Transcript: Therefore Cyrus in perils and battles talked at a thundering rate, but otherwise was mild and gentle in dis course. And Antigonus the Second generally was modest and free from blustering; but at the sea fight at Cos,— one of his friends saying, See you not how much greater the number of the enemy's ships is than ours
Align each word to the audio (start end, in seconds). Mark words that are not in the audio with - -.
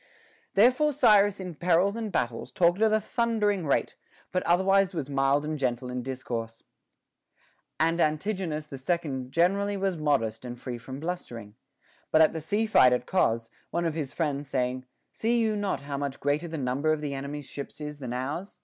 Therefore 0.55 0.93
Cyrus 0.93 1.39
in 1.39 1.53
perils 1.53 1.95
and 1.95 2.11
battles 2.11 2.51
talked 2.51 2.81
at 2.81 2.91
a 2.91 2.99
thundering 2.99 3.67
rate, 3.67 3.93
but 4.31 4.41
otherwise 4.47 4.95
was 4.95 5.11
mild 5.11 5.45
and 5.45 5.59
gentle 5.59 5.91
in 5.91 6.01
dis 6.01 6.23
course. 6.23 6.63
And 7.79 8.01
Antigonus 8.01 8.65
the 8.65 8.79
Second 8.79 9.31
generally 9.31 9.77
was 9.77 9.97
modest 9.97 10.43
and 10.43 10.59
free 10.59 10.79
from 10.79 10.99
blustering; 10.99 11.53
but 12.11 12.19
at 12.19 12.33
the 12.33 12.41
sea 12.41 12.65
fight 12.65 12.93
at 12.93 13.05
Cos,— 13.05 13.51
one 13.69 13.85
of 13.85 13.93
his 13.93 14.11
friends 14.11 14.49
saying, 14.49 14.85
See 15.11 15.39
you 15.39 15.55
not 15.55 15.81
how 15.81 15.97
much 15.99 16.19
greater 16.19 16.47
the 16.47 16.57
number 16.57 16.91
of 16.91 17.01
the 17.01 17.13
enemy's 17.13 17.45
ships 17.47 17.79
is 17.79 17.99
than 17.99 18.11
ours 18.11 18.57